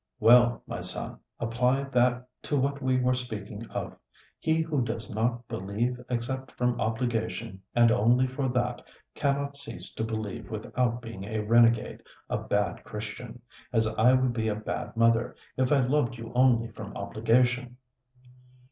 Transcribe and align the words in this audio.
"Well, 0.19 0.63
my 0.65 0.81
son, 0.81 1.19
apply 1.39 1.83
that 1.83 2.27
to 2.41 2.59
what 2.59 2.81
we 2.81 2.97
were 2.97 3.13
speaking 3.13 3.69
of: 3.69 3.95
he 4.39 4.59
who 4.61 4.83
does 4.83 5.13
not 5.13 5.47
believe 5.47 6.01
except 6.09 6.49
from 6.53 6.81
obligation, 6.81 7.61
and 7.75 7.91
only 7.91 8.25
for 8.25 8.49
that, 8.49 8.81
cannot 9.13 9.55
cease 9.55 9.91
to 9.91 10.03
believe 10.03 10.49
without 10.49 11.03
being 11.03 11.25
a 11.25 11.41
renegade, 11.41 12.01
a 12.31 12.39
bad 12.39 12.83
Christian; 12.83 13.43
as 13.71 13.85
I 13.85 14.13
would 14.13 14.33
be 14.33 14.47
a 14.47 14.55
bad 14.55 14.97
mother 14.97 15.35
if 15.55 15.71
I 15.71 15.81
loved 15.85 16.17
you 16.17 16.31
only 16.33 16.69
from 16.69 16.97
obligation." 16.97 17.77